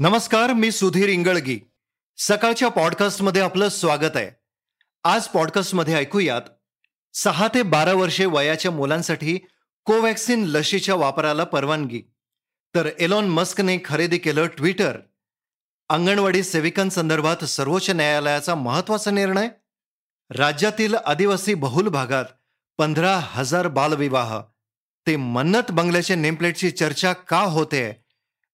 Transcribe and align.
नमस्कार 0.00 0.52
मी 0.52 0.70
सुधीर 0.70 1.08
इंगळगी. 1.08 1.60
सकाळच्या 2.16 2.68
पॉडकास्टमध्ये 2.68 3.42
आपलं 3.42 3.68
स्वागत 3.68 4.16
आहे. 4.16 4.30
आज 5.04 5.26
पॉडकास्टमध्ये 5.26 5.94
ऐकूयात 5.94 6.42
सहा 7.14 7.48
ते 7.54 7.62
बारा 7.62 7.92
वर्षे 7.92 8.26
वयाच्या 8.26 8.70
मुलांसाठी 8.70 9.38
कोवॅक्सिन 9.84 10.44
लशीच्या 10.44 10.94
वापराला 10.94 11.44
परवानगी. 11.44 12.02
तर 12.74 12.88
एलॉन 12.98 13.28
मस्कने 13.28 13.78
खरेदी 13.84 14.18
केलं 14.18 14.46
ट्विटर. 14.46 14.98
अंगणवाडी 15.88 16.42
सेविकांसंदर्भात 16.42 17.44
सर्वोच्च 17.44 17.90
न्यायालयाचा 17.90 18.54
महत्त्वाचा 18.54 19.10
निर्णय? 19.10 19.48
राज्यातील 20.30 20.94
आदिवासी 20.94 21.54
बहुल 21.54 21.88
भागात 21.88 22.24
पंधरा 22.78 23.18
हजार 23.18 23.68
बालविवाह. 23.68 24.40
ते 25.06 25.16
मन्नत 25.16 25.70
बंगल्याच्या 25.70 26.16
नेमप्लेटची 26.16 26.70
चर्चा 26.70 27.12
का 27.12 27.40
होते 27.40 28.07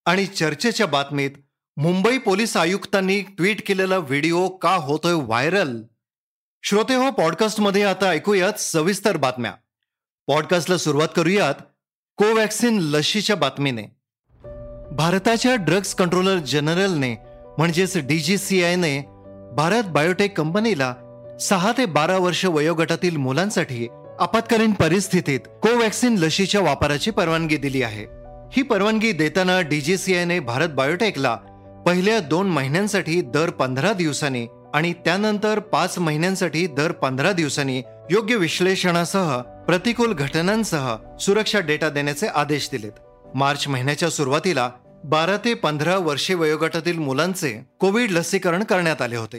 आणि 0.07 0.27
चर्चेच्या 0.27 0.87
बातमीत 0.87 1.31
मुंबई 1.77 2.19
पोलीस 2.19 2.57
आयुक्तांनी 2.57 3.21
ट्विट 3.21 3.67
केलेला 3.67 3.99
व्हिडिओ 3.99 4.49
का 4.49 4.75
होतोय 4.75 5.13
व्हायरल? 5.13 5.83
श्रोते 6.63 6.95
हो 6.95 7.11
पॉडकास्टमध्ये 7.11 7.83
आता 7.83 8.09
ऐकूयात 8.09 8.53
सविस्तर 8.53 9.17
बातम्या. 9.17 9.53
पॉडकास्टला 10.27 10.77
सुरुवात 10.77 11.09
करूयात 11.17 11.55
कोवॅक्सिन 12.17 12.79
लशीच्या 12.79 13.37
बातमीने. 13.37 13.83
भारताच्या 14.93 15.55
ड्रग्ज 15.57 15.95
कंट्रोलर 15.95 16.39
जनरलने 16.39 17.17
म्हणजेच 17.59 17.97
डीजीसीआयने 17.99 18.99
भारत 19.57 19.85
बायोटेक 19.85 20.39
कंपनीला 20.39 20.95
सहा 21.41 21.73
ते 21.79 21.87
बारा 21.87 22.19
वर्ष 22.19 22.45
वयोगटातील 22.45 23.17
मुलांसाठी 23.17 23.89
आपत्कालीन 24.21 24.73
परिस्थितीत 24.73 25.41
कोवॅक्सिन 25.63 26.15
लशीच्या 26.15 26.61
वापराची 26.61 27.11
परवानगी 27.11 27.57
दिली 27.57 27.83
आहे. 27.83 28.24
ही 28.53 28.63
परवानगी 28.63 29.13
देताना 29.13 29.61
डीजीसीआयने 29.61 30.41
भारत 30.41 30.69
बायोटेकला 30.69 31.35
पहिल्या 31.87 32.21
दोन 32.21 32.47
महिन्यांसाठी 32.47 33.21
दर 33.21 33.51
पंधरा 33.51 33.93
दिवसांनी 33.93 34.47
आणि 34.75 34.93
त्यानंतर 34.93 35.59
पाच 35.59 35.99
महिन्यांसाठी 35.99 36.67
दर 36.67 36.93
पंधरा 36.93 37.33
दिवसांनी 37.33 37.83
योग्य 38.11 38.37
विश्लेषणासह 38.37 39.41
प्रतिकूल 39.41 40.13
घटनांसह 40.13 40.97
सुरक्षा 41.21 41.61
डेटा 41.61 41.89
देण्याचे 41.89 42.27
आदेश 42.27 42.69
दिलेत. 42.73 42.93
मार्च 43.35 43.69
महिन्याच्या 43.69 44.11
सुरुवातीला 44.11 44.71
बारा 45.05 45.37
ते 45.37 45.55
पंधरा 45.55 45.97
वर्षे 45.99 46.35
वयोगटातील 46.35 46.99
मुलांचे 46.99 47.67
कोविड 47.81 48.11
लसीकरण 48.11 48.63
करण्यात 48.63 49.03
आले 49.03 49.17
होते. 49.17 49.39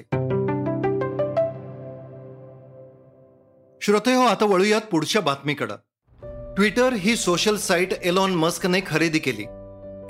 श्रोते 3.82 4.14
हो 4.14 4.22
आता 4.22 4.46
वळूयात 4.46 4.82
पुढच्या 4.82 5.22
बातमीकडं. 5.22 5.76
ट्विटर 6.56 6.94
ही 6.94 7.16
सोशल 7.16 7.58
साईट 7.58 7.94
एलॉन 8.04 8.36
मस्कने 8.36 8.80
खरेदी 8.88 9.20
केली. 9.20 9.44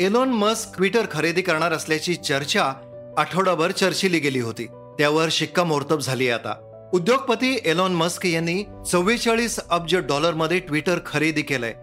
एलॉन 0.05 0.29
मस्क 0.29 0.77
ट्विटर 0.77 1.05
खरेदी 1.11 1.41
करणार 1.41 1.73
असल्याची 1.73 2.15
चर्चा 2.15 2.73
आठवडाभर 3.17 3.71
चर्चिली 3.71 4.19
गेली 4.19 4.39
होती. 4.39 4.65
त्यावर 4.67 5.27
शिक्कामोर्तब 5.31 5.99
झाली 5.99 6.29
आता. 6.29 6.89
उद्योगपती 6.93 7.59
एलॉन 7.65 7.93
मस्क 7.93 8.25
यांनी 8.25 8.63
चव्वेचाळीस 8.91 9.59
अब्ज 9.69 9.95
डॉलरमध्ये 9.95 10.59
ट्विटर 10.59 10.99
खरेदी 11.05 11.41
केलंय. 11.41 11.73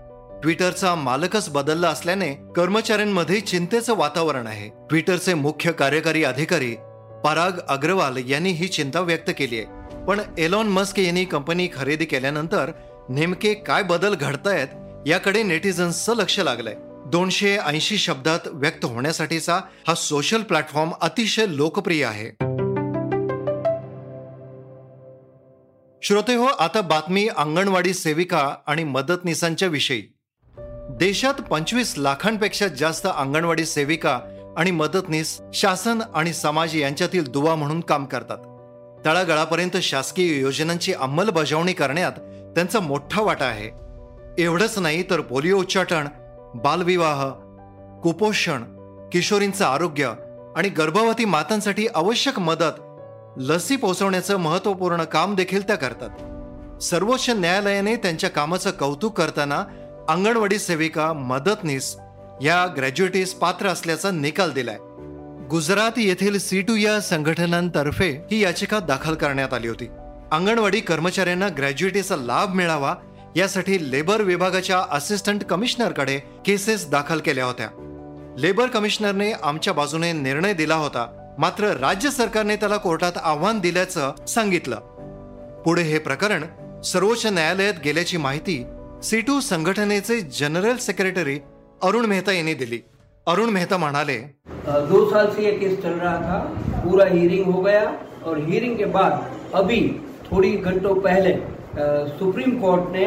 ट्विटरचा 0.43 0.95
मालकच 0.95 1.49
बदलला 1.49 1.89
असल्याने 1.89 2.35
कर्मचाऱ्यांमध्ये 2.57 3.41
चिंतेचं 3.41 3.97
वातावरण 3.97 4.47
आहे. 4.47 4.69
ट्विटरचे 4.69 5.35
मुख्य 5.35 5.73
कार्यकारी 5.73 6.25
अधिकारी 6.25 6.75
पराग 7.25 7.53
अग्रवाल 7.69 8.17
यांनी 8.27 8.51
ही 8.51 8.69
चिंता 8.69 9.01
व्यक्त 9.01 9.31
केली 9.39 9.59
आहे. 9.59 9.83
पण 10.05 10.21
एलॉन 10.39 10.67
मस्क 10.67 10.99
यांनी 10.99 11.25
कंपनी 11.25 11.69
खरेदी 11.77 12.05
केल्यानंतर 12.05 12.71
नेमके 13.13 13.55
काय 13.55 13.83
बदल 13.83 14.15
घडतायत 14.15 14.69
याकडे 15.07 15.43
नेटिझन्सचं 15.43 16.17
लक्ष 16.17 16.41
लागलंय. 16.41 16.75
दोनशे 17.07 17.57
ऐंशी 17.57 17.99
शब्दात 17.99 18.39
व्यक्त 18.47 18.85
होण्यासाठीचा 18.85 19.61
हा 19.89 19.95
सोशल 19.95 20.43
प्लॅटफॉर्म 20.43 20.91
अतिशय 21.01 21.47
लोकप्रिय 21.49 22.05
आहे. 22.05 22.29
श्रोते 26.03 26.35
हो 26.35 26.45
आता 26.45 26.81
बातमी 26.81 27.29
अंगणवाडी 27.37 27.95
सेविका 27.95 28.55
आणि 28.67 28.85
मदतनीसांच्या 28.85 29.69
विषयी. 29.69 30.03
देशात 30.91 31.35
पंचवीस 31.35 31.95
लाखांपेक्षा 31.99 32.69
जास्त 32.69 33.09
अंगणवाडी 33.17 33.65
सेविका 33.65 34.21
आणि 34.57 34.71
मदतनीस 34.71 35.41
शासन 35.55 36.01
आणि 36.15 36.33
समाज 36.33 36.77
यांच्यातील 36.77 37.27
दुवा 37.27 37.55
म्हणून 37.55 37.81
काम 37.81 38.05
करतात. 38.05 38.39
तळागाळापर्यंत 39.05 39.77
शासकीय 39.77 40.41
योजनांची 40.41 40.93
अंमलबजावणी 40.93 41.73
करण्यात 41.73 42.13
त्यांचा 42.55 42.81
मोठा 42.81 43.23
वाटा 43.23 43.45
आहे. 43.45 43.71
एवढंच 44.43 44.79
नाही 44.79 45.03
तर 45.11 45.21
पोलिओ 45.21 45.59
उच्चाटन 45.59 46.07
बालविवाह 46.55 47.29
कुपोषण 48.01 48.63
किशोरींचं 49.13 49.65
आरोग्य 49.65 50.13
आणि 50.57 50.69
गर्भवती 50.69 51.25
मातांसाठी 51.25 51.87
आवश्यक 51.95 52.39
मदत 52.39 52.81
लसी 53.37 53.77
पोहोचवण्याचं 53.77 54.37
महत्त्वपूर्ण 54.37 55.05
काम 55.05 55.35
देखील 55.35 55.67
त्या 55.67 55.77
करतात. 55.77 56.11
सर्वोच्च 56.83 57.31
न्यायालयाने 57.31 57.97
त्यांच्या 57.97 58.31
कामाचं 58.31 58.71
कौतुक 58.71 59.19
करताना 59.19 59.65
अंगणवाडी 60.09 60.59
सेविका 60.59 61.13
मदतनीस 61.13 61.97
या 62.43 62.67
ग्रॅज्युएटीस 62.77 63.35
पात्र 63.35 63.67
असल्याचा 63.67 64.11
निकाल 64.11 64.53
दिलाय. 64.53 64.79
गुजरात 65.51 65.93
येथील 65.97 66.39
सी 66.39 66.61
टू 66.61 66.75
या 66.75 67.01
संघटनांतर्फे 67.01 68.11
ही 68.31 68.43
याचिका 68.43 68.79
दाखल 68.79 69.15
करण्यात 69.15 69.55
आली 69.55 69.69
होती. 69.69 69.89
अंगणवाडी 70.33 70.81
कर्मचाऱ्यांना 70.81 71.49
ग्रॅज्युएटीचा 71.57 72.17
लाभ 72.17 72.55
मिळावा 72.55 72.95
यासाठी 73.37 73.77
लेबर 73.91 74.23
विभागाच्या 74.23 74.79
असिस्टंट 74.91 75.43
कमिशनरकडे 75.45 76.17
केसेस 76.47 76.89
दाखल 76.91 77.19
केल्या 77.19 77.45
होत्या. 77.45 77.67
लेबर 78.39 78.67
कमिशनरने 78.67 79.31
आमच्या 79.33 79.73
बाजूने 79.73 80.13
निर्णय 80.13 80.53
दिला 80.53 80.75
होता 80.75 81.07
मात्र 81.39 81.73
राज्य 81.81 82.11
सरकारने 82.11 82.57
त्याला 82.57 82.77
कोर्टात 82.77 83.19
आव्हान 83.23 83.59
दिल्याचं 83.61 84.25
सांगितलं. 84.29 84.77
पुढे 85.65 85.83
हे 85.83 85.99
प्रकरण 85.99 86.45
सर्वोच्च 86.85 87.27
न्यायालयात 87.27 87.75
गेल्याची 87.85 88.17
माहिती 88.17 88.63
सीटू 89.05 89.39
संघटनेचे 89.41 90.21
जनरल 90.39 90.77
सेक्रेटरी 90.77 91.39
अरुण 91.83 92.07
मेहता 92.07 92.33
यांनी 92.33 92.55
दिली. 92.55 92.79
अरुण 93.27 93.51
मेहता 93.51 93.77
म्हणाले 93.77 94.17
दो 94.67 95.09
साल 95.11 95.31
से 95.31 95.45
ये 95.45 95.53
केस 95.59 95.77
चल 95.83 95.99
रहा 95.99 96.17
था 96.19 96.39
पूरा 96.85 97.05
हियरिंग 97.09 97.45
हो 97.45 97.61
गया 97.63 97.85
और 98.27 98.39
हियरिंग 98.39 98.77
के 98.77 98.85
बाद 98.95 99.13
अभी 99.55 99.81
थोड़ी 100.33 100.53
घंटों 100.53 100.95
पहले 101.03 101.39
सुप्रीम 102.19 102.59
कोर्ट 102.61 102.93
ने 102.93 103.07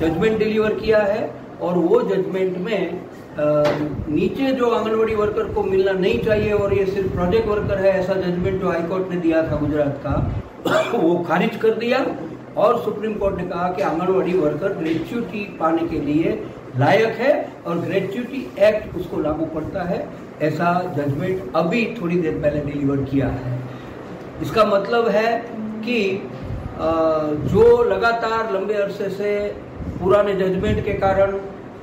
जजमेंट 0.00 0.38
डिलीवर 0.38 0.74
किया 0.74 0.98
है 1.04 1.30
और 1.62 1.74
वो 1.74 2.00
जजमेंट 2.04 2.56
में 2.58 3.00
नीचे 3.38 4.52
जो 4.52 4.70
आंगनवाड़ी 4.70 5.14
वर्कर 5.14 5.52
को 5.54 5.62
मिलना 5.62 5.92
नहीं 5.92 6.18
चाहिए 6.24 6.52
और 6.52 6.74
ये 6.74 6.84
सिर्फ़ 6.86 7.12
प्रोजेक्ट 7.12 7.48
वर्कर 7.48 7.78
है, 7.78 7.92
ऐसा 7.92 8.14
जजमेंट 8.14 8.60
जो 8.60 8.68
हाईकोर्ट 8.68 9.10
ने 9.10 9.16
दिया 9.16 9.42
था 9.42 9.56
गुजरात 9.56 10.00
का, 10.06 10.14
वो 10.94 11.18
खारिज 11.28 11.56
कर 11.62 11.74
दिया 11.74 12.04
और 12.56 12.78
सुप्रीम 12.84 13.14
कोर्ट 13.14 13.36
ने 13.36 13.44
कहा 13.44 13.68
कि 13.72 13.82
आंगनवाड़ी 13.82 14.32
वर्कर 14.34 14.72
ग्रेच्युटी 14.74 15.44
पाने 15.60 15.86
के 15.88 16.00
लिए 16.00 16.38
लायक 16.78 17.18
है 17.18 17.32
और 17.66 17.78
ग्रेच्युटी 17.78 18.46
एक्ट 18.60 18.96
उसको 18.96 19.20
लागू 19.20 19.46
पड़ता 19.54 19.82
है, 19.82 20.06
ऐसा 20.42 20.72
जजमेंट 20.96 21.52
अभी 21.56 21.84
थोड़ी 22.00 22.20
देर 22.20 22.40
पहले 22.40 22.60
डिलीवर 22.62 23.04
किया 23.04 23.28
है। 23.28 23.58
इसका 24.42 24.64
मतलब 24.66 25.08
है 25.08 25.36
कि 25.84 25.98
जो 26.78 27.82
लगातार 27.84 28.52
लंबे 28.52 28.74
अरसे 28.74 29.08
से 29.10 29.36
पुराने 30.00 30.34
जजमेंट 30.36 30.84
के 30.84 30.92
कारण 30.94 31.38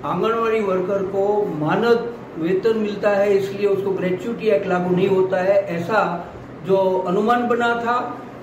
आंगनवाड़ी 0.05 0.59
वर्कर 0.61 1.03
को 1.07 1.23
मानद 1.59 2.13
वेतन 2.37 2.77
मिलता 2.77 3.09
है, 3.09 3.33
इसलिए 3.33 3.67
उसको 3.67 3.91
ग्रेच्युटी 3.91 4.47
एक्ट 4.49 4.67
लागू 4.67 4.95
नहीं 4.95 5.07
होता 5.07 5.37
है, 5.39 5.55
ऐसा 5.69 6.01
जो 6.65 6.77
अनुमान 7.07 7.47
बना 7.47 7.73
था 7.77 7.95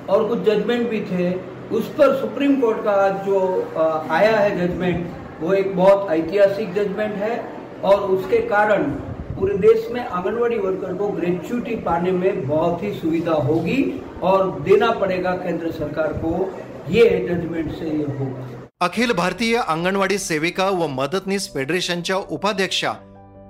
और 0.08 0.26
कुछ 0.28 0.38
जजमेंट 0.44 0.88
भी 0.90 1.00
थे, 1.02 1.30
उस 1.70 1.88
पर 1.98 2.14
सुप्रीम 2.20 2.60
कोर्ट 2.60 2.82
का 2.84 2.92
आज 3.02 3.24
जो 3.26 3.40
आया 4.10 4.36
है 4.36 4.50
जजमेंट 4.58 5.06
वो 5.40 5.52
एक 5.54 5.76
बहुत 5.76 6.10
ऐतिहासिक 6.12 6.72
जजमेंट 6.74 7.14
है 7.16 7.42
और 7.84 8.00
उसके 8.10 8.38
कारण 8.48 8.90
पूरे 9.40 9.54
देश 9.56 9.86
में 9.90 10.00
आंगनवाड़ी 10.00 10.56
वर्कर 10.58 10.94
को 10.94 11.06
ग्रेचुटी 11.08 11.74
पाने 11.76 12.10
में 12.12 12.48
बहुत 12.48 12.82
ही 12.82 12.92
सुविधा 12.92 13.32
होगी 13.32 13.78
और 14.22 14.50
देना 14.60 14.90
पड़ेगा 14.90 15.30
केंद्र 15.36 15.70
सरकार 15.72 16.12
को। 16.12 16.32
ये 16.88 17.08
जजमेंट 17.20 17.70
से 17.72 17.88
ये 17.88 18.04
होगा। 18.18 18.44
अखिल 18.80 19.12
भारतीय 19.12 19.56
अंगणवाडी 19.56 20.18
सेविका 20.18 20.68
व 20.68 20.86
मदतनीस 20.90 21.48
फेडरेशनच्या 21.54 22.16
उपाध्यक्षा 22.30 22.92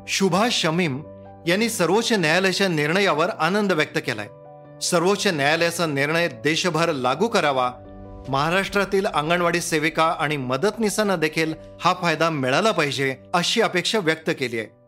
शुभा 0.09 0.47
शमीम 0.53 1.03
यांनी 1.47 1.69
सर्वोच्च 1.69 2.13
न्यायालयाच्या 2.13 2.69
निर्णयावर 2.69 3.29
आनंद 3.41 3.73
व्यक्त 3.73 3.99
केलाय. 3.99 4.29
सर्वोच्च 4.81 5.27
न्यायालयाचा 5.27 5.87
निर्णय 5.87 6.29
देशभर 6.45 6.93
लागू 6.93 7.29
करावा 7.29 7.71
महाराष्ट्रातील 8.29 9.07
अंगणवाडी 9.07 9.61
सेविका 9.61 10.05
आणि 10.21 10.37
मदतनीसांना 10.37 11.17
देखील 11.17 11.55
हा 11.81 11.95
फायदा 12.03 12.31
मिळाला 12.31 12.71
पाहिजे 12.71 13.15
अशी 13.35 13.61
अपेक्षा 13.61 13.99
व्यक्त 13.99 14.31
केली 14.31 14.59
आहे. 14.59 14.80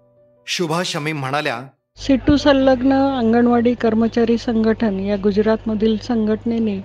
शुभा 0.47 0.83
शमी 0.85 1.12
म्हणाल्या 1.12 1.61
सिटू 1.99 2.37
संलग्न 2.37 2.93
अंगणवाडी 3.19 3.73
कर्मचारी 3.75 4.37
संघटन 4.39 4.99
या 5.00 5.17
गुजरातमधील 5.17 5.97
संघटनेने 6.03 6.77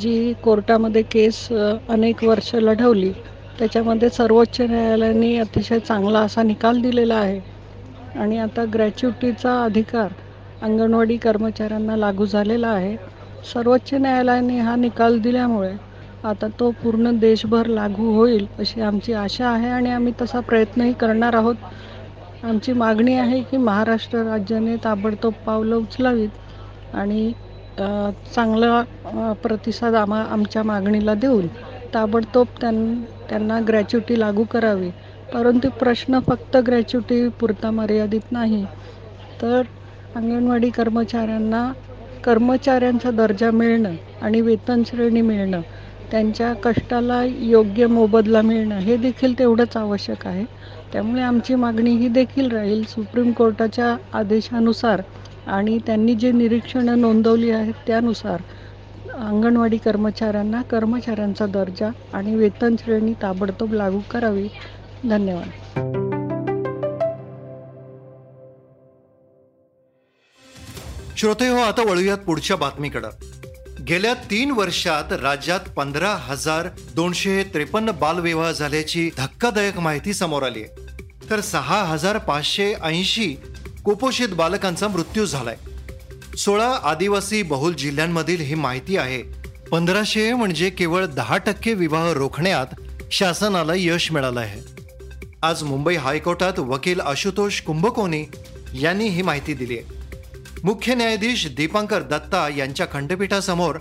जी 0.00 0.32
कोर्टामध्ये 0.42 1.02
केस 1.02 1.46
अनेक 1.52 2.24
वर्ष 2.24 2.54
लढवली 2.54 3.12
त्याच्यामध्ये 3.58 4.08
सर्वोच्च 4.10 4.60
न्यायालयाने 4.60 5.36
अतिशय 5.38 5.78
चांगला 5.78 6.20
असा 6.20 6.42
निकाल 6.42 6.80
दिलेला 6.82 7.14
आहे. 7.14 7.40
आणि 8.14 8.38
आता 8.38 8.64
ग्रॅच्युटीचा 8.74 9.52
अधिकार 9.64 10.08
अंगणवाडी 10.62 11.16
कर्मचाऱ्यांना 11.16 11.96
लागू 11.96 12.26
झालेला 12.26 12.68
आहे. 12.68 12.96
सर्वोच्च 13.52 13.92
न्यायालयाने 13.94 14.58
हा 14.58 14.74
निकाल 14.76 15.18
दिल्यामुळे 15.20 15.72
आता 16.24 16.46
तो 16.60 16.70
पूर्ण 16.82 17.10
देशभर 17.20 17.66
लागू 17.66 18.12
होईल 18.14 18.46
अशी 18.58 18.80
आमची 18.80 19.12
आशा 19.12 19.48
आहे 19.48 19.68
आणि 19.70 19.90
आम्ही 19.90 20.12
तसा 20.20 20.40
प्रयत्नही 20.40 20.92
करणार 21.00 21.34
आहोत. 21.34 21.54
आमची 22.44 22.72
मागणी 22.74 23.14
आहे 23.16 23.40
की 23.42 23.56
महाराष्ट्र 23.58 24.22
राज्याने 24.24 24.74
ताबडतोब 24.84 25.34
पावलं 25.44 25.74
उचलावीत 25.76 26.94
आणि 26.94 27.32
चांगला 28.34 28.82
प्रतिसाद 29.42 29.94
आम्हा 29.94 30.20
आमच्या 30.24 30.62
मागणीला 30.62 31.14
देऊन 31.16 31.46
ताबडतोब 31.94 32.46
त्यां 32.60 32.74
त्यांना 33.28 33.58
ग्रॅच्युटी 33.68 34.18
लागू 34.20 34.44
करावी. 34.50 34.90
परंतु 35.28 35.68
प्रश्न 35.78 36.18
फक्त 36.26 36.56
ग्रॅच्युटी 36.66 37.26
पुरता 37.40 37.70
मर्यादित 37.70 38.32
नाही. 38.32 38.64
तर 39.40 39.62
अंगणवाडी 40.14 40.70
कर्मचाऱ्यांना 40.70 41.70
कर्मचाऱ्यांचा 42.24 43.10
दर्जा 43.12 43.50
मिळणं 43.52 43.94
आणि 44.22 44.40
वेतन 44.40 44.82
श्रेणी 44.86 45.20
मिळणं 45.22 45.60
त्यांच्या 46.14 46.52
कष्टाला 46.62 47.24
योग्य 47.24 47.86
मोबदला 47.86 48.42
मिळणं 48.42 48.78
हे 48.78 48.96
देखील 48.96 49.38
तेवढंच 49.38 49.76
आवश्यक 49.76 50.26
आहे. 50.26 50.44
त्यामुळे 50.92 51.22
आमची 51.22 51.54
मागणी 51.54 51.90
ही 51.90 52.08
देखील 52.08 52.50
राहील 52.50 52.84
सुप्रीम 52.84 53.32
कोर्टाच्या 53.32 53.96
आदेशानुसार 54.12 55.02
आणि 55.46 55.78
त्यांनी 55.86 56.14
जे 56.14 56.32
निरीक्षणं 56.32 57.00
नोंदवली 57.00 57.50
आहेत 57.50 57.74
त्यानुसार 57.86 58.42
अंगणवाडी 59.14 59.76
कर्मचाऱ्यांना 59.76 60.62
कर्मचाऱ्यांचा 60.62 61.46
दर्जा 61.46 61.90
आणि 62.12 62.34
वेतन 62.34 62.76
श्रेणी 62.76 63.12
ताबडतोब 63.22 63.72
लागू 63.72 64.00
करावी. 64.10 64.48
धन्यवाद. 65.08 65.48
श्रोते 71.16 71.48
हो 71.48 71.58
आता 71.58 71.82
वळूयात 71.82 72.18
पुढच्या 72.18 72.56
बातमीकडं. 72.56 73.08
गेल्या 73.88 74.14
तीन 74.14 74.50
वर्षात 74.50 75.12
राज्यात 75.12 75.60
पंधरा 75.60 76.16
हजार 76.20 76.68
दोनशे 76.94 77.42
त्रेपन्न 77.42 77.90
बालविवाह 77.90 78.52
झाल्याची 78.52 79.10
धक्कादायक 79.18 79.78
माहिती 79.78 80.14
समोर 80.14 80.42
आली 80.42 80.62
आहे. 80.62 80.96
तर 81.30 81.40
सहा 81.40 81.82
हजार 81.82 82.18
पाचशे 82.18 82.74
ऐंशी 82.82 83.36
कुपोषित 83.84 84.28
बालकांचा 84.28 84.88
मृत्यू 84.88 85.26
झालाय. 85.26 85.56
सोळा 86.36 86.78
आदिवासी 86.82 87.42
बहुल 87.42 87.72
जिल्ह्यांमधील 87.72 88.40
ही 88.40 88.54
माहिती 88.54 88.96
आहे. 88.96 89.22
पंधराशे 89.70 90.32
म्हणजे 90.32 90.70
केवळ 90.70 91.06
दहा 91.06 91.36
टक्के 91.36 91.74
विवाह 91.74 92.12
रोखण्यात 92.12 92.66
शासनाला 93.12 93.72
यश 93.76 94.12
मिळालं 94.12 94.40
आहे. 94.40 94.82
आज 95.42 95.62
मुंबई 95.62 95.96
हायकोर्टात 95.96 96.58
वकील 96.58 97.00
आशुतोष 97.00 97.60
कुंभकोनी 97.60 98.24
यांनी 98.74 99.08
ही 99.08 99.22
माहिती 99.22 99.54
दिली 99.54 99.78
आहे. 99.78 100.03
मुख्य 100.64 100.94
न्यायाधीश 100.94 101.46
दीपांकर 101.56 102.02
दत्ता 102.02 102.48
यांच्या 102.56 102.86
खंडपीठासमोर 102.92 103.76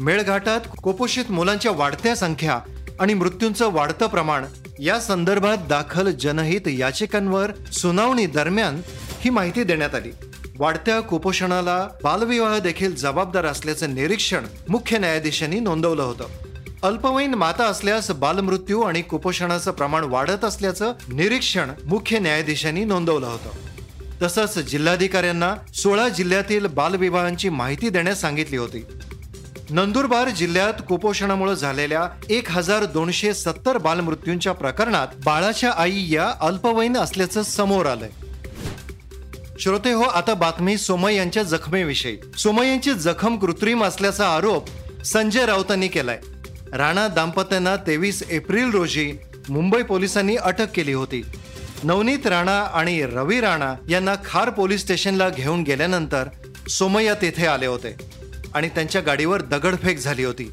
मेळघाटात 0.00 0.60
कुपोषित 0.82 1.30
मुलांच्या 1.30 1.72
वाढत्या 1.72 2.16
संख्या 2.16 2.60
आणि 3.00 3.14
मृत्यूंचं 3.14 3.72
वाढतं 3.72 4.06
प्रमाण 4.06 4.44
या 4.80 5.00
संदर्भात 5.00 5.56
दाखल 5.68 6.10
जनहित 6.10 6.68
याचिकांवर 6.68 7.52
सुनावणी 7.72 8.26
दरम्यान 8.26 8.80
ही 9.20 9.30
माहिती 9.30 9.64
देण्यात 9.64 9.94
आली. 9.94 10.10
वाढत्या 10.58 11.00
कुपोषणाला 11.00 11.88
बालविवाह 12.04 12.58
देखील 12.58 12.94
जबाबदार 12.94 13.46
असल्याचं 13.46 13.94
निरीक्षण 13.94 14.44
मुख्य 14.68 14.98
न्यायाधीशांनी 14.98 15.60
नोंदवलं 15.60 16.02
होतं. 16.02 16.26
अल्पवयीन 16.82 17.34
माता 17.34 17.64
असल्यास 17.64 18.10
बालमृत्यू 18.10 18.80
आणि 18.82 19.02
कुपोषणाचं 19.02 19.70
प्रमाण 19.70 20.04
वाढत 20.04 20.44
असल्याचं 20.44 20.92
निरीक्षण 21.12 21.70
मुख्य 21.86 22.18
न्यायाधीशांनी 22.18 22.84
नोंदवलं 22.84 23.26
होतं. 23.26 23.67
तसंच 24.22 24.58
जिल्हाधिकाऱ्यांना 24.58 25.54
सोळा 25.74 26.08
जिल्ह्यातील 26.08 26.66
बालविवाहांची 26.66 27.48
माहिती 27.48 27.88
देण्यास 27.88 28.20
सांगितली 28.20 28.56
होती. 28.56 28.84
नंदुरबार 29.70 30.28
जिल्ह्यात 30.28 30.74
कुपोषणामुळे 30.88 31.56
झालेल्या 31.56 32.08
एक 32.30 32.50
हजार 32.50 32.84
दोनशे 32.84 33.34
सत्तर 33.34 33.78
बालमृत्यूंच्या 33.78 34.52
प्रकरणात 34.52 35.06
बाळाच्या 35.24 35.70
आई 35.70 36.04
या 36.10 36.32
अल्पवयीन 36.40 36.96
असल्याचं 36.96 37.42
समोर 37.42 37.86
आलंय. 37.86 38.08
श्रोते 39.60 39.92
हो 39.92 40.02
आता 40.02 40.34
बातमी 40.34 40.78
सोमय 40.78 41.14
यांच्या 41.14 41.42
जखमेविषयी. 41.42 42.16
सोमय 42.38 42.68
यांची 42.68 42.92
जखम 42.92 43.36
कृत्रिम 43.36 43.84
असल्याचा 43.84 44.28
आरोप 44.28 44.68
संजय 45.04 45.46
राऊतांनी 45.46 45.88
केलाय. 45.88 46.18
राणा 46.72 47.08
दाम्पत्यांना 47.08 47.76
तेवीस 47.76 48.22
एप्रिल 48.30 48.70
रोजी 48.70 49.12
मुंबई 49.48 49.82
पोलिसांनी 49.82 50.36
अटक 50.36 50.66
केली 50.74 50.92
होती. 50.92 51.22
नवनीत 51.84 52.26
राणा 52.26 52.58
आणि 52.74 53.02
रवी 53.02 53.40
राणा 53.40 53.74
यांना 53.88 54.14
खार 54.24 54.50
पोलीस 54.50 54.80
स्टेशनला 54.80 55.28
घेऊन 55.28 55.62
गेल्यानंतर 55.62 56.28
सोमय्या 56.68 57.14
तेथे 57.14 57.46
आले 57.46 57.66
होते 57.66 57.94
आणि 58.54 58.68
त्यांच्या 58.68 59.00
गाडीवर 59.00 59.42
दगडफेक 59.42 59.98
झाली 59.98 60.24
होती. 60.24 60.50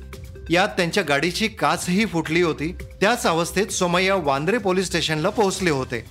यात 0.50 0.68
त्यांच्या 0.68 1.04
गाडीची 1.04 1.48
काचही 1.48 2.06
फुटली 2.06 2.42
होती. 2.42 2.72
त्याच 3.02 3.26
अवस्थेत 3.28 3.68
सोमय्या 3.68 4.16
वांद्रे 4.16 4.58
पोलीस 4.58 4.88
स्टेशनला 4.88 5.30
पोहोचले 5.30 5.70
होते. 5.70 6.04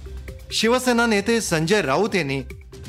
शिवसेना 0.52 1.06
नेते 1.06 1.40
संजय 1.40 1.82
राऊत 1.82 2.14
यांनी 2.14 2.40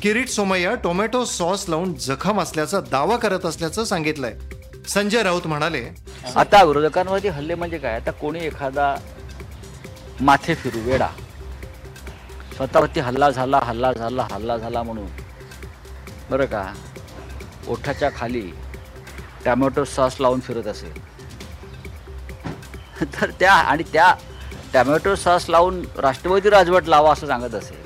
किरीट 0.02 0.28
सोमय्या 0.28 0.74
टोमॅटो 0.74 1.24
सॉस 1.24 1.64
लावून 1.68 1.94
जखम 1.94 2.40
असल्याचा 2.40 2.80
दावा 2.80 3.16
करत 3.16 3.46
असल्याचं 3.46 3.84
सांगितलंय. 3.84 4.34
संजय 4.88 5.22
राऊत 5.22 5.46
म्हणाले 5.46 5.84
आता 6.36 6.62
विरोधकांवरती 6.64 7.28
हल्ले 7.28 7.54
म्हणजे 7.54 7.78
काय? 7.78 7.94
आता 7.96 8.10
कोणी 8.10 8.44
एखादा 8.46 8.94
माथे 10.20 10.54
फिरू 10.54 10.80
वेडा 10.84 11.08
स्वतःवरती 12.56 13.00
हल्ला 13.00 13.30
झाला 13.30 13.60
हल्ला 13.62 13.92
झाला 13.92 14.26
हल्ला 14.32 14.56
झाला 14.56 14.82
म्हणून. 14.82 15.06
बरं 16.30 16.46
का? 16.46 16.64
ओठाच्या 17.68 18.10
खाली 18.16 18.50
टॅमॅटो 19.44 19.84
सॉस 19.84 20.16
लावून 20.20 20.40
फिरत 20.40 20.66
असेल. 20.66 20.92
तर 23.20 23.30
त्या 23.40 23.52
आणि 23.52 23.82
त्या 23.92 24.14
टॅमॅटो 24.72 25.14
सॉस 25.14 25.48
लावून 25.50 25.82
राष्ट्रपती 25.96 26.50
राजवट 26.50 26.88
लावा 26.88 27.12
असं 27.12 27.26
सांगत 27.26 27.54
असेल 27.54 27.84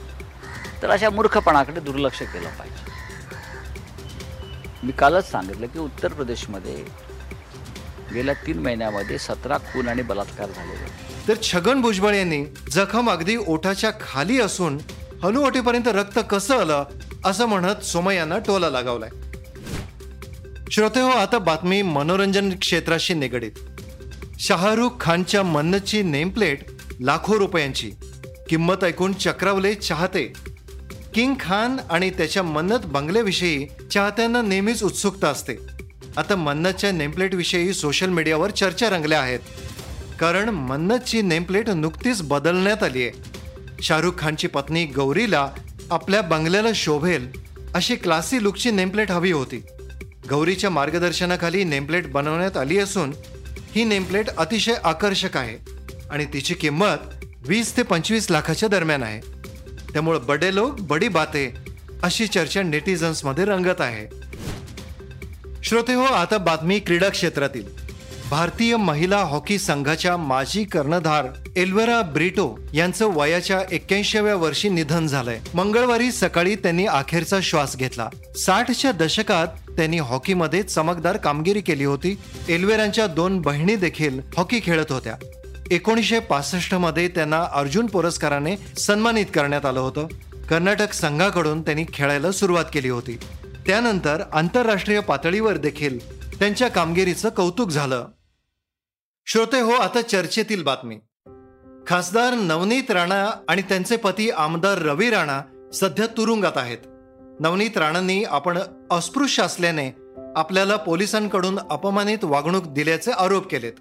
तर 0.83 0.91
अशा 0.91 1.11
मूर्खपणाकडे 1.11 1.81
दुर्लक्ष 1.81 2.23
केलं 2.23 2.49
पाहिजे. 2.59 2.79
मी 4.83 4.93
कालच 4.93 5.31
सांगितलं 5.31 5.67
की 5.67 5.79
उत्तर 5.79 6.13
प्रदेशमध्ये 6.13 6.75
गेल्या 8.15 8.35
तीन 8.47 8.59
महिन्यामध्ये 8.59 9.19
सतरा 9.19 9.59
खून 9.73 9.89
आणि 9.89 10.03
बलात्कार 10.03 10.49
झालेले 10.49 11.10
तर 11.29 11.35
छगन 11.43 11.81
भुजबळ 11.81 12.15
यांनी 12.15 12.45
जखम 12.71 13.11
अगदी 13.11 13.37
ओठाच्या 13.37 13.91
खाली 13.91 14.41
असून 14.41 14.79
हनुवटीपर्यंत 15.23 15.89
रक्त 15.89 16.19
कसं 16.31 16.61
आलं 16.61 16.85
असं 17.25 17.47
म्हणत 17.47 17.85
सोमय्यांना 17.85 18.39
टोला 18.39 18.71
लगावलाय. 18.71 19.11
श्रोते 20.71 21.01
हो 21.01 21.09
आता 21.09 21.39
बातमी 21.39 21.83
मनोरंजन 21.83 22.51
क्षेत्राशी 22.51 23.15
निगडीत. 23.15 23.51
शाहरुख 24.39 24.91
खानच्या 25.01 25.43
मन्नतची 25.43 26.03
नेमप्लेट 26.03 26.59
लाखो 27.01 27.39
रुपयांची. 27.39 27.91
किंमत 28.49 28.85
ऐकून 28.85 29.13
चक्रावले 29.13 29.75
चाहते. 29.75 30.33
किंग 31.15 31.35
खान 31.41 31.77
आणि 31.91 32.11
त्याच्या 32.11 32.43
मन्नत 32.43 32.79
बंगल्याविषयी 32.85 33.67
चाहत्यांना 33.91 34.43
नेहमीच 34.43 34.83
उत्सुकता 34.83 35.29
असते. 35.29 35.55
आता 36.17 36.37
मन्नतच्या 36.37 36.93
नेमप्लेटविषयी 36.93 37.73
सोशल 37.73 38.09
मीडियावर 38.09 38.51
चर्चा 38.51 38.91
रंगल्या 38.91 39.21
आहेत. 39.21 39.41
कारण 40.21 40.49
मन्नतची 40.49 41.23
नेमप्लेट 41.23 41.69
नुकतीच 41.71 42.23
बदलण्यात 42.23 42.83
आली 42.83 43.03
आहे 43.03 43.83
शाहरुख 43.83 44.13
खानची 44.19 44.47
पत्नी 44.47 44.85
गौरीला 44.87 45.49
आपल्या 45.91 46.21
बंगल्याला 46.23 46.69
शोभेल 46.75 47.29
अशी 47.75 47.97
क्लासी 47.97 48.43
लुकची 48.43 48.71
नेमप्लेट 48.71 49.11
हवी 49.11 49.33
होती. 49.33 49.63
गौरीच्या 50.31 50.71
मार्गदर्शनाखाली 50.71 51.65
नेमप्लेट 51.65 52.13
बनवण्यात 52.13 52.57
आली 52.57 52.79
असून 52.79 53.13
ही 53.75 53.85
नेमप्लेट 53.85 54.29
अतिशय 54.29 54.75
आकर्षक 54.85 55.37
आहे 55.37 55.57
आणि 56.11 56.25
तिची 56.25 56.55
किंमत 56.55 57.25
वीस 57.47 57.77
ते 57.77 57.83
पंचवीस 57.83 58.31
लाखाच्या 58.31 58.69
दरम्यान 58.69 59.03
आहे. 59.03 59.21
त्यामुळं 59.93 60.27
बडे 60.27 60.55
लोक 60.55 60.81
बडी 60.81 61.09
बाते 61.09 61.55
अशी 62.03 62.27
चर्चा 62.27 62.63
नेटिझन्समध्ये 62.63 63.45
रंगत 63.45 63.81
आहे. 63.81 64.07
श्रोते 65.63 65.95
हो 65.95 66.05
आता 66.05 66.39
बातमी 66.39 66.79
क्रीडा 66.79 67.09
क्षेत्रातील. 67.09 67.90
भारतीय 68.31 68.77
महिला 68.77 69.19
हॉकी 69.19 69.59
संघाच्या 69.59 70.17
माजी 70.17 70.65
कर्णधार 70.65 71.27
एल्वेरा 71.57 72.03
ब्रिटो 72.03 72.59
यांचं 72.75 73.07
वयाच्या 73.07 73.61
एक्क्याऐंशीव्या 73.71 74.35
वर्षी 74.37 74.69
निधन 74.69 75.07
झालंय. 75.07 75.41
मंगळवारी 75.55 76.13
सकाळी 76.13 76.55
त्यांनी 76.55 76.87
अखेरचा 76.87 77.39
श्वास 77.43 77.77
घेतला. 77.77 78.09
साठच्या 78.37 78.93
दशकात 78.93 79.47
त्यांनी 79.47 79.99
हॉकीमध्ये 79.99 80.63
चमकदार 80.63 81.17
कामगिरी 81.17 81.61
केली 81.61 81.85
होती. 81.85 82.19
एल्वेरांच्या 82.49 83.07
दोन 83.07 83.41
बहिणी 83.41 83.77
देखील 83.77 84.21
हॉकी 84.37 84.61
खेळत 84.63 84.93
होत्या. 84.93 85.15
एकोणीसशे 85.71 86.19
पासष्टमध्ये 86.19 87.09
त्यांना 87.09 87.45
अर्जुन 87.53 87.87
पुरस्काराने 87.87 88.57
सन्मानित 88.57 89.27
करण्यात 89.35 89.67
आलं 89.67 89.81
होतं. 89.81 90.07
कर्नाटक 90.51 90.93
संघाकडून 90.93 91.63
त्यांनी 91.63 91.85
खेळायला 91.95 92.33
सुरुवात 92.33 92.65
केली 92.73 92.89
होती. 92.89 93.19
त्यानंतर 93.67 94.23
आंतरराष्ट्रीय 94.33 95.01
पातळीवर 95.01 95.57
देखील 95.57 95.99
त्यांच्या 96.39 96.69
कामगिरीचं 96.69 97.29
कौतुक 97.29 97.71
झालं. 97.71 98.07
श्रोते 99.27 99.61
हो 99.61 99.71
आता 99.71 100.03
चर्चेतील 100.03 100.63
बातमी. 100.63 100.99
खासदार 101.87 102.35
नवनीत 102.35 102.91
राणा 102.91 103.31
आणि 103.49 103.63
त्यांचे 103.63 103.97
पती 103.97 104.31
आमदार 104.31 104.79
रवी 104.79 105.11
राणा 105.11 105.41
सध्या 105.75 106.07
तुरुंगात 106.07 106.57
आहेत. 106.57 106.79
नवनीत 107.41 107.79
राणांनी 107.79 108.25
आपण 108.25 108.59
अस्पृश्य 108.91 109.43
असल्याने 109.43 109.95
आपल्याला 110.37 110.77
पोलिसांकडून 110.77 111.59
अपमानित 111.71 112.19
वागणूक 112.23 112.67
दिल्याचे 112.67 113.11
आरोप 113.11 113.51
केलेत. 113.51 113.73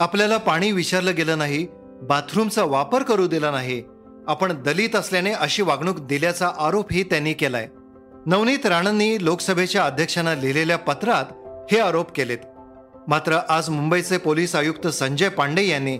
आपल्याला 0.00 0.36
पाणी 0.36 0.72
विचारलं 0.72 1.14
गेलं 1.14 1.38
नाही 1.38 1.66
बाथरूमचा 2.02 2.64
वापर 2.64 3.02
करू 3.02 3.26
दिला 3.26 3.50
नाही 3.50 3.82
आपण 4.28 4.62
दलित 4.62 4.96
असल्याने 4.96 5.32
अशी 5.32 5.62
वागणूक 5.62 5.98
दिल्याचा 5.98 6.50
आरोपही 6.58 7.02
त्यांनी 7.02 7.32
केलाय. 7.32 7.68
नवनीत 8.26 8.66
राणांनी 8.66 9.24
लोकसभेच्या 9.24 9.84
अध्यक्षांना 9.84 10.34
लिहिलेल्या 10.34 10.78
पत्रात 10.78 11.24
हे 11.72 11.80
आरोप 11.80 12.12
केलेत. 12.12 12.38
मात्र 13.08 13.38
आज 13.48 13.68
मुंबईचे 13.68 14.18
पोलीस 14.18 14.54
आयुक्त 14.56 14.86
संजय 14.88 15.28
पांडे 15.28 15.62
यांनी 15.66 15.98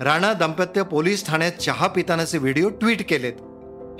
राणा 0.00 0.32
दाम्पत्य 0.32 0.82
पोलीस 0.82 1.26
ठाण्यात 1.26 1.52
चहा 1.52 1.86
पितानाचे 1.86 2.38
व्हिडिओ 2.38 2.68
ट्विट 2.68 3.08
केलेत. 3.08 3.32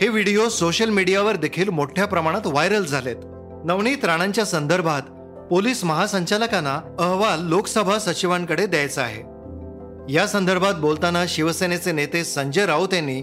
हे 0.00 0.08
व्हिडिओ 0.08 0.48
सोशल 0.48 0.90
मीडियावर 0.90 1.36
देखील 1.36 1.68
मोठ्या 1.68 2.06
प्रमाणात 2.06 2.46
व्हायरल 2.46 2.84
झालेत. 2.84 3.16
नवनीत 3.64 4.04
राणांच्या 4.04 4.44
संदर्भात 4.44 5.02
पोलीस 5.50 5.84
महासंचालकांना 5.84 6.74
अहवाल 6.98 7.40
लोकसभा 7.40 7.98
सचिवांकडे 7.98 8.66
द्यायचा 8.66 9.02
आहे. 9.02 9.22
या 10.12 10.26
संदर्भात 10.26 10.74
बोलताना 10.74 11.24
शिवसेनेचे 11.28 11.92
नेते 11.92 12.24
संजय 12.24 12.66
राऊत 12.66 12.94
यांनी 12.94 13.22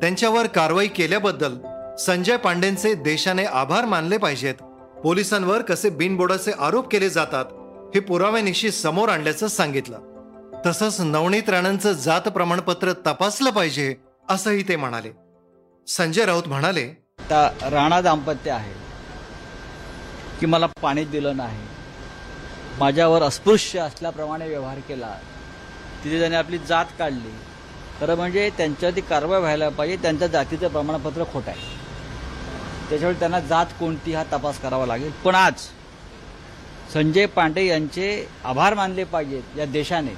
त्यांच्यावर 0.00 0.46
कारवाई 0.46 0.86
केल्याबद्दल 0.86 1.56
संजय 1.98 2.36
पांडेंचे 2.36 2.94
देशाने 2.94 3.44
आभार 3.44 3.84
मानले 3.84 4.16
पाहिजेत. 4.16 4.54
पोलिसांवर 5.02 5.62
कसे 5.62 5.90
बिनबोडाचे 5.90 6.52
आरोप 6.58 6.92
केले 6.92 7.08
जातात 7.10 7.44
हे 7.94 8.00
पुराव्यानिशी 8.00 8.70
समोर 8.70 9.08
आणल्याचं 9.08 9.48
सांगितलं. 9.48 9.98
तसंच 10.66 11.00
नवनीत 11.00 11.48
राणांचं 11.48 11.92
जात 11.92 12.28
प्रमाणपत्र 12.28 12.92
तपासलं 13.06 13.50
पाहिजे 13.50 13.94
असंही 14.28 14.62
ते 14.68 14.76
म्हणाले. 14.76 15.10
संजय 15.86 16.24
राऊत 16.24 16.48
म्हणाले 16.48 16.84
राणा 17.70 18.00
दाम्पत्य 18.00 18.50
आहे 18.50 18.72
की 20.40 20.46
मला 20.46 20.66
पाणी 20.82 21.04
दिलं 21.04 21.36
नाही. 21.36 21.66
माझ्यावर 22.78 23.22
अस्पृश्य 23.22 23.80
असल्याप्रमाणे 23.80 24.48
व्यवहार 24.48 24.78
केला. 24.78 25.14
तिथे 26.04 26.20
त्याने 26.20 26.36
आपली 26.36 26.58
जात 26.58 26.84
काढली. 26.98 27.32
खरं 28.00 28.16
म्हणजे 28.16 28.50
त्यांच्यावरती 28.56 29.00
कारवाई 29.00 29.40
व्हायला 29.40 29.68
पाहिजे 29.68 29.96
त्यांच्या 29.96 30.28
जातीचं 30.28 30.68
प्रमाणपत्र 30.68 31.24
खोटं 31.24 31.50
आहे. 31.50 31.76
त्याच्यावर 32.90 33.14
त्यांना 33.14 33.40
जात 33.40 33.66
कोणती 33.80 34.12
हा 34.12 34.24
तपास 34.32 34.60
करावा 34.60 34.86
लागेल. 34.86 35.10
पण 35.24 35.34
आज 35.34 35.54
संजय 36.92 37.26
पांडे 37.26 37.66
यांचे 37.66 38.26
आभार 38.44 38.74
मानले 38.74 39.04
पाहिजेत 39.04 39.58
या 39.58 39.64
देशाने 39.64 40.14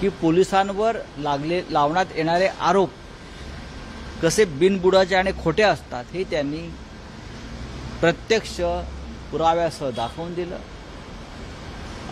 की 0.00 0.08
पोलिसांवर 0.20 0.96
लागले 1.18 1.60
लावण्यात 1.70 2.16
येणारे 2.16 2.46
आरोप 2.46 2.90
कसे 4.22 4.44
बिनबुडाचे 4.44 5.14
आणि 5.14 5.32
खोटे 5.42 5.62
असतात 5.62 6.04
हे 6.12 6.24
त्यांनी 6.24 6.68
प्रत्यक्ष 8.00 8.60
पुराव्यासह 9.30 9.90
दाखवून 9.90 10.34
दिलं. 10.34 10.58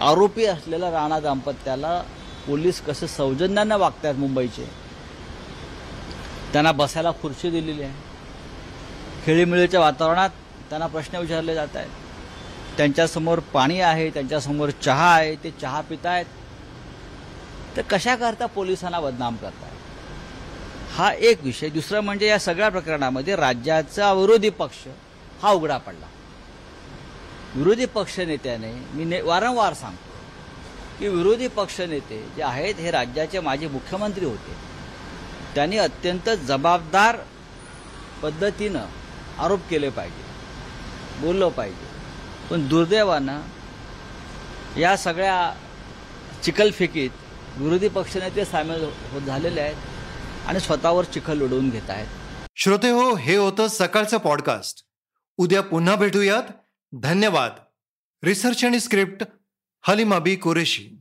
आरोपी 0.00 0.44
असलेल्या 0.44 0.90
राणा 0.90 1.20
दाम्पत्याला 1.20 2.00
पोलीस 2.46 2.80
कसे 2.80 3.08
सौजन्यानं 3.08 3.78
वागतात 3.78 4.14
मुंबईचे 4.14 4.68
त्यांना 6.52 6.72
बसायला 6.72 7.10
खुर्ची 7.22 7.50
दिलेली 7.50 7.82
आहे. 7.82 7.92
खेळीमेळीच्या 9.26 9.80
वातावरणात 9.80 10.30
त्यांना 10.70 10.86
प्रश्न 10.86 11.18
विचारले 11.18 11.54
जात 11.54 11.76
आहेत. 11.76 12.03
त्यांच्यासमोर 12.76 13.38
पाणी 13.52 13.80
आहे 13.80 14.08
त्यांच्यासमोर 14.10 14.70
चहा 14.82 15.12
आहे 15.14 15.34
ते 15.44 15.50
चहा 15.60 15.80
पितायत. 15.80 16.26
तर 17.76 17.82
कशाकरता 17.82 18.46
पोलिसांना 18.46 19.00
बदनाम 19.00 19.36
करताय 19.36 19.70
हा 20.96 21.12
एक 21.28 21.42
विषय. 21.44 21.68
दुसरं 21.68 22.00
म्हणजे 22.00 22.26
या 22.26 22.38
सगळ्या 22.38 22.68
प्रकरणामध्ये 22.68 23.36
राज्याचा 23.36 24.12
विरोधी 24.12 24.50
पक्ष 24.50 24.86
हा 25.42 25.50
उघडा 25.50 25.76
पडला. 25.78 26.06
विरोधी 27.56 27.86
पक्ष 27.86 28.18
नेत्याने 28.20 28.72
मी 28.94 29.04
ने 29.04 29.20
वारंवार 29.20 29.74
सांगतो 29.74 30.12
की 30.98 31.08
विरोधी 31.08 31.48
पक्षनेते 31.48 32.20
जे 32.36 32.42
आहेत 32.42 32.74
हे 32.78 32.90
राज्याचे 32.90 33.40
माजी 33.40 33.66
मुख्यमंत्री 33.66 34.24
होते. 34.24 34.52
त्यांनी 35.54 35.78
अत्यंत 35.78 36.28
जबाबदार 36.48 37.16
पद्धतीनं 38.22 38.86
आरोप 39.38 39.60
केले 39.70 39.88
पाहिजे 39.90 40.22
बोललं 41.20 41.48
पाहिजे. 41.48 41.93
पण 42.50 42.68
दुर्दैवानं 42.68 43.40
या 44.78 44.96
सगळ्या 44.96 45.54
चिखलफेकीत 46.44 47.10
विरोधी 47.56 47.88
पक्षनेते 47.88 48.44
सामील 48.44 48.84
होत 49.10 49.22
झालेले 49.22 49.60
आहेत 49.60 49.76
आणि 50.46 50.60
स्वतःवर 50.60 51.04
चिखल 51.04 51.42
उडवून 51.42 51.70
घेत 51.70 51.90
आहेत. 51.90 52.06
श्रोते 52.56 52.90
हो 52.90 53.16
हे 53.16 53.36
होतं 53.36 53.68
सकाळचं 53.68 54.18
पॉडकास्ट 54.18 54.84
उद्या 55.36 55.62
पुन्हा 55.62 55.96
भेटूयात. 55.96 56.42
धन्यवाद. 56.92 57.52
रिसर्च 58.22 58.64
आणि 58.64 58.80
स्क्रिप्ट 58.80 59.26
हलिमाबी 59.82 60.36
कुरेशी. 60.36 61.00